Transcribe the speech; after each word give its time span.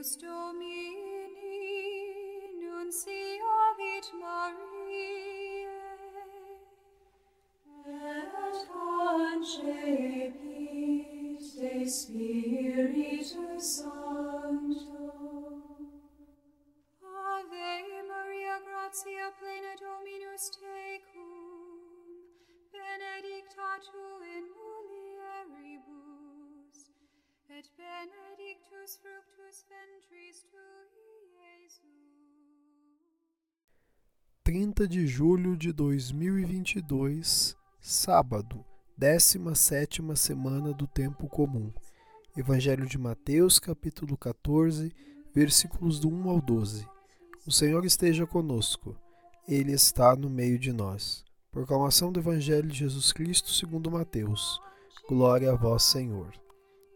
Ejus 0.00 0.16
Domini, 0.16 1.36
nunciavit 2.58 4.06
Mariae, 4.18 5.68
et 7.86 8.66
concepit 8.72 9.76
de 11.60 11.84
Spiritus 11.86 13.62
Sancto. 13.62 15.08
Ave 17.02 18.02
Maria, 18.08 18.56
gratia 18.64 19.26
plena 19.38 19.74
Dominus 19.84 20.44
tecum, 20.56 21.30
benedicta 22.72 23.70
tu 23.84 24.06
in 24.34 24.44
mulieribus, 24.56 25.98
et 27.50 27.66
benedictus 27.76 28.92
fructus 29.02 29.56
ventris 29.68 29.79
30 34.70 34.86
de 34.86 35.06
julho 35.06 35.56
de 35.56 35.72
2022, 35.72 37.56
sábado, 37.80 38.64
17 38.96 40.00
semana 40.14 40.72
do 40.72 40.86
tempo 40.86 41.28
comum. 41.28 41.72
Evangelho 42.36 42.86
de 42.86 42.96
Mateus, 42.96 43.58
capítulo 43.58 44.16
14, 44.16 44.92
versículos 45.34 45.98
do 45.98 46.08
1 46.08 46.30
ao 46.30 46.40
12. 46.40 46.86
O 47.44 47.50
Senhor 47.50 47.84
esteja 47.84 48.26
conosco. 48.26 48.96
Ele 49.48 49.72
está 49.72 50.14
no 50.14 50.30
meio 50.30 50.58
de 50.58 50.72
nós. 50.72 51.24
Proclamação 51.50 52.12
do 52.12 52.20
Evangelho 52.20 52.68
de 52.68 52.78
Jesus 52.78 53.12
Cristo, 53.12 53.50
segundo 53.50 53.90
Mateus. 53.90 54.60
Glória 55.08 55.50
a 55.50 55.56
vós, 55.56 55.82
Senhor. 55.82 56.32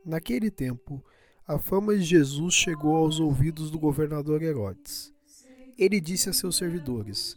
Naquele 0.05 0.51
tempo, 0.51 1.03
a 1.47 1.59
fama 1.59 1.97
de 1.97 2.03
Jesus 2.03 2.55
chegou 2.55 2.95
aos 2.95 3.19
ouvidos 3.19 3.69
do 3.71 3.81
governador 3.81 4.43
Herodes. 4.43 5.13
Ele 5.77 6.01
disse 6.01 6.31
a 6.31 6.33
seus 6.33 6.57
servidores: 6.57 7.37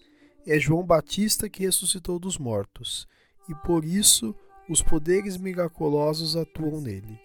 É 0.50 0.58
João 0.58 0.82
Batista 0.82 1.50
que 1.50 1.66
ressuscitou 1.66 2.18
dos 2.18 2.38
mortos, 2.38 3.06
e 3.50 3.54
por 3.54 3.84
isso 3.84 4.34
os 4.70 4.82
poderes 4.82 5.36
miraculosos 5.36 6.38
atuam 6.38 6.80
nele. 6.80 7.20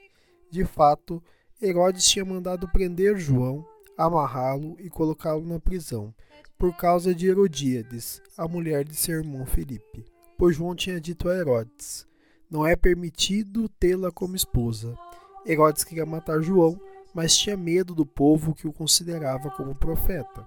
De 0.50 0.64
fato, 0.64 1.22
Herodes 1.62 2.04
tinha 2.08 2.24
mandado 2.24 2.66
prender 2.66 3.16
João, 3.16 3.64
amarrá-lo 3.96 4.76
e 4.80 4.90
colocá-lo 4.90 5.46
na 5.46 5.60
prisão, 5.60 6.12
por 6.58 6.76
causa 6.76 7.14
de 7.14 7.28
Herodíades, 7.28 8.20
a 8.36 8.48
mulher 8.48 8.84
de 8.84 8.96
seu 8.96 9.20
irmão 9.20 9.46
Felipe. 9.46 10.04
Pois 10.36 10.56
João 10.56 10.74
tinha 10.74 11.00
dito 11.00 11.28
a 11.28 11.36
Herodes: 11.36 12.08
Não 12.50 12.66
é 12.66 12.74
permitido 12.74 13.68
tê-la 13.68 14.10
como 14.10 14.34
esposa. 14.34 14.98
Herodes 15.46 15.84
queria 15.84 16.04
matar 16.04 16.42
João, 16.42 16.76
mas 17.14 17.36
tinha 17.36 17.56
medo 17.56 17.94
do 17.94 18.04
povo 18.04 18.52
que 18.52 18.66
o 18.66 18.72
considerava 18.72 19.48
como 19.52 19.76
profeta. 19.76 20.44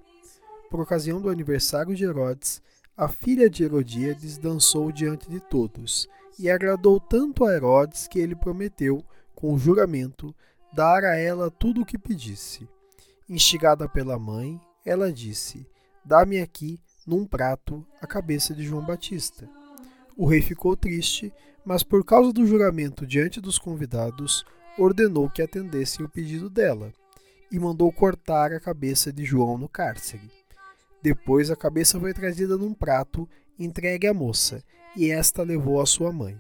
Por 0.75 0.81
ocasião 0.81 1.21
do 1.21 1.29
aniversário 1.29 1.95
de 1.95 2.03
Herodes, 2.03 2.61
a 2.97 3.07
filha 3.07 3.49
de 3.49 3.63
Herodíades 3.63 4.37
dançou 4.37 4.91
diante 4.91 5.29
de 5.29 5.39
todos, 5.39 6.05
e 6.37 6.49
agradou 6.49 6.99
tanto 6.99 7.45
a 7.45 7.53
Herodes 7.53 8.09
que 8.09 8.19
ele 8.19 8.35
prometeu, 8.35 9.01
com 9.33 9.57
juramento, 9.57 10.35
dar 10.73 11.05
a 11.05 11.15
ela 11.15 11.49
tudo 11.49 11.79
o 11.79 11.85
que 11.85 11.97
pedisse. 11.97 12.67
Instigada 13.29 13.87
pela 13.87 14.19
mãe, 14.19 14.59
ela 14.85 15.13
disse: 15.13 15.65
Dá-me 16.03 16.41
aqui, 16.41 16.77
num 17.07 17.25
prato, 17.25 17.87
a 18.01 18.05
cabeça 18.05 18.53
de 18.53 18.65
João 18.65 18.85
Batista. 18.85 19.47
O 20.17 20.25
rei 20.25 20.41
ficou 20.41 20.75
triste, 20.75 21.31
mas 21.63 21.83
por 21.83 22.03
causa 22.03 22.33
do 22.33 22.45
juramento 22.45 23.07
diante 23.07 23.39
dos 23.39 23.57
convidados, 23.57 24.44
ordenou 24.77 25.29
que 25.29 25.41
atendessem 25.41 26.05
o 26.05 26.09
pedido 26.09 26.50
dela 26.50 26.91
e 27.50 27.57
mandou 27.57 27.89
cortar 27.94 28.51
a 28.51 28.59
cabeça 28.59 29.13
de 29.13 29.23
João 29.23 29.57
no 29.57 29.69
cárcere. 29.69 30.29
Depois 31.05 31.51
a 31.51 31.55
cabeça 31.55 31.99
foi 31.99 32.16
trazida 32.16 32.57
num 32.57 32.73
prato 32.73 33.29
entregue 33.59 34.07
à 34.07 34.13
moça, 34.13 34.63
e 34.97 35.11
esta 35.11 35.43
levou 35.43 35.79
a 35.79 35.85
sua 35.85 36.11
mãe. 36.11 36.35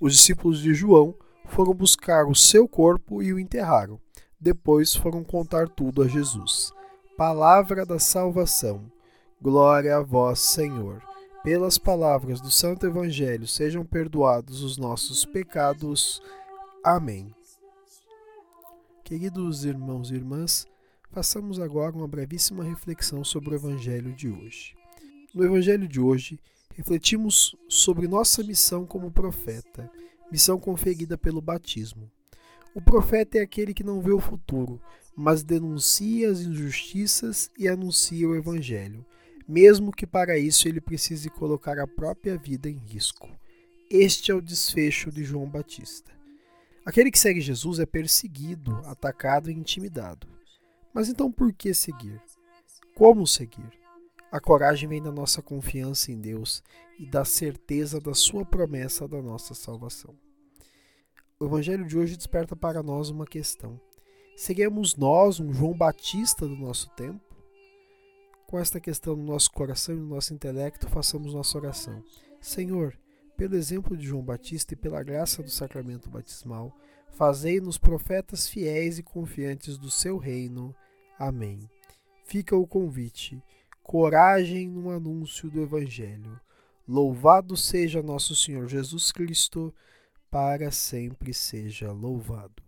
Os 0.00 0.12
discípulos 0.12 0.60
de 0.60 0.72
João 0.72 1.12
foram 1.46 1.74
buscar 1.74 2.24
o 2.28 2.32
seu 2.32 2.68
corpo 2.68 3.20
e 3.20 3.32
o 3.32 3.38
enterraram. 3.40 4.00
Depois 4.38 4.94
foram 4.94 5.24
contar 5.24 5.68
tudo 5.68 6.04
a 6.04 6.06
Jesus. 6.06 6.70
Palavra 7.16 7.84
da 7.84 7.98
salvação. 7.98 8.88
Glória 9.42 9.96
a 9.96 10.02
vós, 10.02 10.38
Senhor. 10.38 11.02
Pelas 11.42 11.76
palavras 11.76 12.40
do 12.40 12.48
Santo 12.48 12.86
Evangelho 12.86 13.48
sejam 13.48 13.84
perdoados 13.84 14.62
os 14.62 14.78
nossos 14.78 15.24
pecados. 15.24 16.22
Amém. 16.84 17.34
Queridos 19.02 19.64
irmãos 19.64 20.12
e 20.12 20.14
irmãs, 20.14 20.64
façamos 21.10 21.58
agora 21.58 21.96
uma 21.96 22.08
brevíssima 22.08 22.64
reflexão 22.64 23.24
sobre 23.24 23.50
o 23.50 23.54
Evangelho 23.54 24.12
de 24.12 24.28
hoje. 24.28 24.74
No 25.34 25.44
Evangelho 25.44 25.86
de 25.86 26.00
hoje, 26.00 26.38
refletimos 26.74 27.56
sobre 27.68 28.06
nossa 28.06 28.42
missão 28.42 28.86
como 28.86 29.10
profeta, 29.10 29.90
missão 30.30 30.58
conferida 30.58 31.16
pelo 31.16 31.40
batismo. 31.40 32.10
O 32.74 32.80
profeta 32.80 33.38
é 33.38 33.40
aquele 33.40 33.72
que 33.72 33.84
não 33.84 34.00
vê 34.00 34.12
o 34.12 34.20
futuro, 34.20 34.80
mas 35.16 35.42
denuncia 35.42 36.30
as 36.30 36.40
injustiças 36.40 37.50
e 37.58 37.66
anuncia 37.66 38.28
o 38.28 38.36
Evangelho, 38.36 39.04
mesmo 39.48 39.92
que 39.92 40.06
para 40.06 40.38
isso 40.38 40.68
ele 40.68 40.80
precise 40.80 41.30
colocar 41.30 41.78
a 41.78 41.86
própria 41.86 42.36
vida 42.36 42.68
em 42.68 42.76
risco. 42.76 43.28
Este 43.88 44.30
é 44.30 44.34
o 44.34 44.42
desfecho 44.42 45.10
de 45.10 45.24
João 45.24 45.48
Batista. 45.48 46.10
Aquele 46.84 47.10
que 47.10 47.18
segue 47.18 47.40
Jesus 47.40 47.78
é 47.78 47.86
perseguido, 47.86 48.76
atacado 48.84 49.50
e 49.50 49.54
intimidado. 49.54 50.35
Mas 50.96 51.10
então 51.10 51.30
por 51.30 51.52
que 51.52 51.74
seguir? 51.74 52.18
Como 52.94 53.26
seguir? 53.26 53.70
A 54.32 54.40
coragem 54.40 54.88
vem 54.88 55.02
da 55.02 55.12
nossa 55.12 55.42
confiança 55.42 56.10
em 56.10 56.18
Deus 56.18 56.64
e 56.98 57.04
da 57.04 57.22
certeza 57.22 58.00
da 58.00 58.14
Sua 58.14 58.46
promessa 58.46 59.06
da 59.06 59.20
nossa 59.20 59.52
salvação. 59.52 60.14
O 61.38 61.44
Evangelho 61.44 61.84
de 61.84 61.98
hoje 61.98 62.16
desperta 62.16 62.56
para 62.56 62.82
nós 62.82 63.10
uma 63.10 63.26
questão: 63.26 63.78
seguimos 64.38 64.96
nós 64.96 65.38
um 65.38 65.52
João 65.52 65.76
Batista 65.76 66.48
do 66.48 66.56
nosso 66.56 66.88
tempo? 66.96 67.36
Com 68.46 68.58
esta 68.58 68.80
questão 68.80 69.14
no 69.14 69.22
nosso 69.22 69.52
coração 69.52 69.94
e 69.94 69.98
no 69.98 70.06
nosso 70.06 70.32
intelecto, 70.32 70.88
façamos 70.88 71.34
nossa 71.34 71.58
oração. 71.58 72.02
Senhor, 72.40 72.98
pelo 73.36 73.54
exemplo 73.54 73.98
de 73.98 74.06
João 74.06 74.22
Batista 74.22 74.72
e 74.72 74.78
pela 74.78 75.02
graça 75.02 75.42
do 75.42 75.50
sacramento 75.50 76.08
batismal, 76.08 76.74
fazei-nos 77.10 77.76
profetas 77.76 78.48
fiéis 78.48 78.98
e 78.98 79.02
confiantes 79.02 79.76
do 79.76 79.90
seu 79.90 80.16
reino. 80.16 80.74
Amém. 81.18 81.60
Fica 82.24 82.56
o 82.56 82.66
convite. 82.66 83.42
Coragem 83.82 84.68
no 84.68 84.90
anúncio 84.90 85.48
do 85.48 85.62
Evangelho. 85.62 86.40
Louvado 86.86 87.56
seja 87.56 88.02
nosso 88.02 88.34
Senhor 88.36 88.68
Jesus 88.68 89.10
Cristo, 89.12 89.74
para 90.30 90.70
sempre 90.70 91.32
seja 91.32 91.90
louvado. 91.90 92.65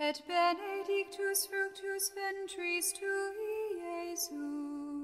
Et 0.00 0.22
benedictus 0.28 1.46
fructus 1.46 2.12
ventris 2.14 2.92
tui, 2.92 3.08
Iesus. 3.80 5.03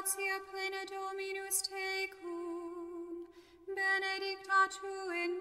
gratia 0.00 0.40
plena 0.50 0.82
Dominus 0.88 1.60
tecum, 1.68 3.28
benedicta 3.68 4.64
tu 4.72 4.88
in 5.12 5.36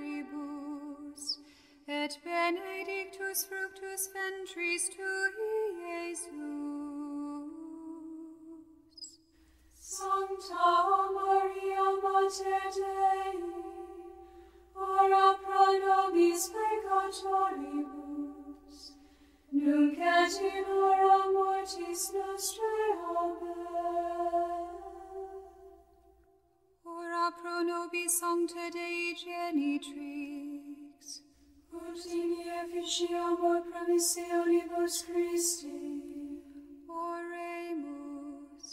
mulieribus, 0.00 1.44
et 1.86 2.16
benedictus 2.24 3.44
fructus 3.44 4.08
ventris 4.14 4.88
tui, 4.88 5.29
hora 19.98 21.32
mortis 21.32 22.12
nostrae. 22.12 22.92
Amen. 23.16 24.70
Ora 26.84 27.32
pro 27.32 27.62
nobis 27.62 28.12
sancta 28.18 28.70
Dei 28.70 29.14
genitrix, 29.14 31.00
Ut 31.72 32.06
in 32.06 32.30
efficiamur 32.60 33.60
promissionibus 33.70 35.02
Christi, 35.06 35.82
Oremus, 36.88 38.66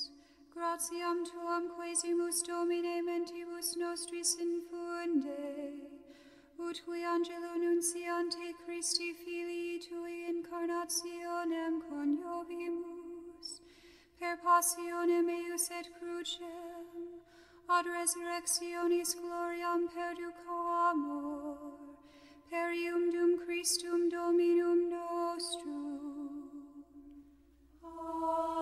gratiam 0.54 1.24
tuam 1.24 1.64
quesimus 1.76 2.38
Domine 2.48 3.02
mentibus 3.02 3.76
nostris 3.78 4.36
infunde, 4.40 5.37
tu 6.74 6.92
angelo 6.92 7.56
nunciante 7.58 8.54
Christi 8.66 9.14
filii 9.14 9.80
tui 9.80 10.26
incarnationem 10.30 11.82
coniovimus, 11.90 13.62
per 14.20 14.38
passionem 14.38 15.30
eius 15.30 15.70
et 15.72 15.88
crucem, 15.98 16.86
ad 17.70 17.86
resurrectionis 17.86 19.16
gloriam 19.16 19.88
perduco 19.88 20.58
amor, 20.90 21.58
per 22.50 22.72
ium 22.72 23.12
dum 23.12 23.38
Christum 23.46 24.10
Dominum 24.10 24.90
nostrum. 24.90 26.28
Amen. 27.84 28.57